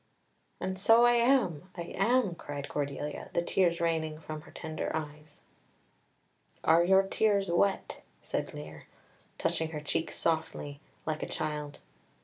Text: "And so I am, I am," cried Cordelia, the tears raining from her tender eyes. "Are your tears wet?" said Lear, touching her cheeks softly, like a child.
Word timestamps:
"And 0.59 0.79
so 0.79 1.05
I 1.05 1.11
am, 1.11 1.69
I 1.77 1.83
am," 1.95 2.33
cried 2.33 2.67
Cordelia, 2.67 3.29
the 3.33 3.43
tears 3.43 3.79
raining 3.79 4.17
from 4.19 4.41
her 4.41 4.51
tender 4.51 4.89
eyes. 4.95 5.41
"Are 6.63 6.83
your 6.83 7.03
tears 7.03 7.51
wet?" 7.51 8.01
said 8.19 8.51
Lear, 8.55 8.87
touching 9.37 9.69
her 9.69 9.79
cheeks 9.79 10.15
softly, 10.15 10.81
like 11.05 11.21
a 11.21 11.27
child. 11.29 11.81